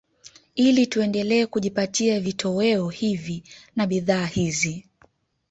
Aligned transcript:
Ili 0.55 0.87
tuendelee 0.87 1.45
kujipatia 1.45 2.19
vitoweo 2.19 2.89
hivi 2.89 3.43
na 3.75 3.87
bidhaa 3.87 4.25
hizi 4.25 4.85